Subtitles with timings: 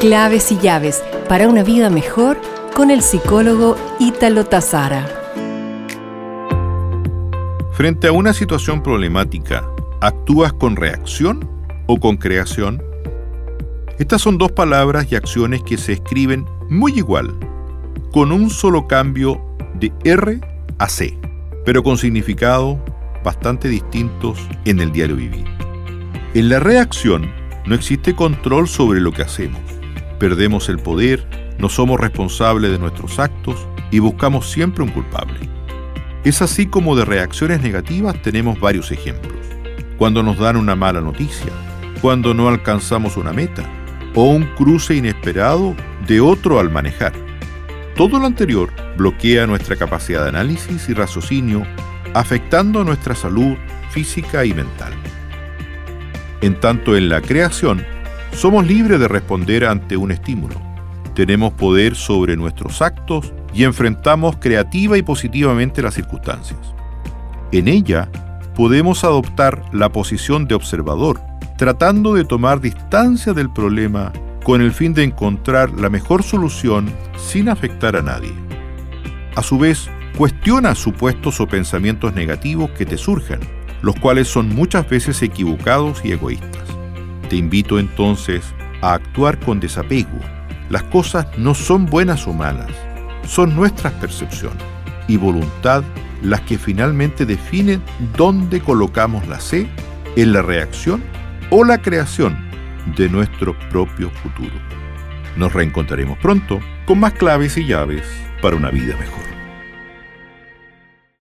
[0.00, 2.40] Claves y llaves para una vida mejor
[2.74, 5.06] con el psicólogo Ítalo Tazara.
[7.72, 9.62] Frente a una situación problemática,
[10.00, 11.46] ¿actúas con reacción
[11.86, 12.82] o con creación?
[13.98, 17.34] Estas son dos palabras y acciones que se escriben muy igual,
[18.10, 19.38] con un solo cambio
[19.74, 20.40] de R
[20.78, 21.18] a C,
[21.66, 22.78] pero con significados
[23.22, 25.44] bastante distintos en el diario vivir.
[26.32, 27.30] En la reacción
[27.66, 29.60] no existe control sobre lo que hacemos.
[30.20, 31.26] Perdemos el poder,
[31.58, 35.40] no somos responsables de nuestros actos y buscamos siempre un culpable.
[36.24, 39.38] Es así como de reacciones negativas tenemos varios ejemplos.
[39.96, 41.50] Cuando nos dan una mala noticia,
[42.02, 43.64] cuando no alcanzamos una meta
[44.14, 45.74] o un cruce inesperado
[46.06, 47.14] de otro al manejar.
[47.96, 51.66] Todo lo anterior bloquea nuestra capacidad de análisis y raciocinio,
[52.12, 53.56] afectando nuestra salud
[53.88, 54.92] física y mental.
[56.42, 57.86] En tanto en la creación,
[58.32, 60.54] somos libres de responder ante un estímulo.
[61.14, 66.58] Tenemos poder sobre nuestros actos y enfrentamos creativa y positivamente las circunstancias.
[67.52, 68.08] En ella,
[68.54, 71.20] podemos adoptar la posición de observador,
[71.58, 74.12] tratando de tomar distancia del problema
[74.44, 78.32] con el fin de encontrar la mejor solución sin afectar a nadie.
[79.36, 83.40] A su vez, cuestiona supuestos o pensamientos negativos que te surjan
[83.82, 86.79] los cuales son muchas veces equivocados y egoístas.
[87.30, 88.42] Te invito entonces
[88.82, 90.18] a actuar con desapego.
[90.68, 92.72] Las cosas no son buenas o malas,
[93.24, 94.62] son nuestras percepciones
[95.06, 95.84] y voluntad
[96.22, 97.82] las que finalmente definen
[98.16, 99.68] dónde colocamos la C
[100.16, 101.04] en la reacción
[101.50, 102.36] o la creación
[102.96, 104.54] de nuestro propio futuro.
[105.36, 108.02] Nos reencontraremos pronto con más claves y llaves
[108.42, 109.39] para una vida mejor.